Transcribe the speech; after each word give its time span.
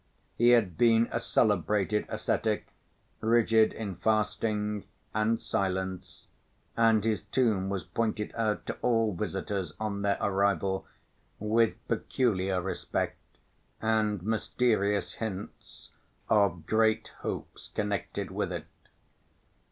He 0.35 0.49
had 0.49 0.79
been 0.79 1.07
a 1.11 1.19
celebrated 1.19 2.07
ascetic, 2.09 2.73
rigid 3.19 3.71
in 3.71 3.97
fasting 3.97 4.85
and 5.13 5.39
silence, 5.39 6.25
and 6.75 7.03
his 7.05 7.21
tomb 7.21 7.69
was 7.69 7.83
pointed 7.83 8.33
out 8.33 8.65
to 8.65 8.73
all 8.81 9.13
visitors 9.13 9.75
on 9.79 10.01
their 10.01 10.17
arrival 10.19 10.87
with 11.37 11.75
peculiar 11.87 12.59
respect 12.63 13.21
and 13.79 14.23
mysterious 14.23 15.13
hints 15.13 15.91
of 16.29 16.65
great 16.65 17.09
hopes 17.19 17.67
connected 17.67 18.31
with 18.31 18.51
it. 18.51 18.65